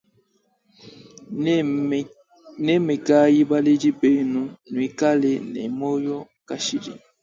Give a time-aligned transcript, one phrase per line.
[2.65, 4.41] Nemekayi baledi benu
[4.73, 6.93] nuikale ne moyo kashidi.